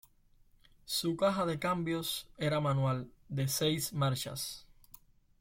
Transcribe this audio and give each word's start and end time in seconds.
Su 0.87 1.15
caja 1.15 1.45
de 1.45 1.59
cambios 1.59 2.27
era 2.39 2.59
manual 2.59 3.11
de 3.29 3.47
seis 3.47 3.93
marchas. 3.93 4.65